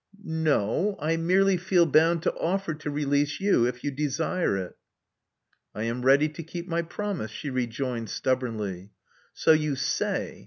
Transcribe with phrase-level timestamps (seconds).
[0.23, 0.97] "No.
[0.99, 4.75] I merely feel bound to offer to release you if you desire it."
[5.75, 8.93] "I am ready to keep my promise," she rejoined stubbornly.
[9.35, 10.39] "So you say.